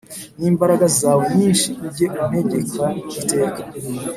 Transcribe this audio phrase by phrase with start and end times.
[0.39, 2.85] N’imbaraga zawe nyinshi ujye untegeka
[3.19, 3.61] iteka